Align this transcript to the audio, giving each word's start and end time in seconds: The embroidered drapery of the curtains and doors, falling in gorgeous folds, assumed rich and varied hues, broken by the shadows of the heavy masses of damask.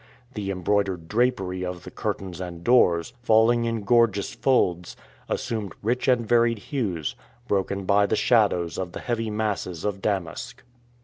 The 0.33 0.49
embroidered 0.49 1.07
drapery 1.07 1.63
of 1.63 1.83
the 1.83 1.91
curtains 1.91 2.41
and 2.41 2.63
doors, 2.63 3.13
falling 3.21 3.65
in 3.65 3.81
gorgeous 3.83 4.33
folds, 4.33 4.97
assumed 5.29 5.73
rich 5.83 6.07
and 6.07 6.27
varied 6.27 6.57
hues, 6.57 7.15
broken 7.47 7.85
by 7.85 8.07
the 8.07 8.15
shadows 8.15 8.79
of 8.79 8.93
the 8.93 8.99
heavy 8.99 9.29
masses 9.29 9.85
of 9.85 10.01
damask. 10.01 10.63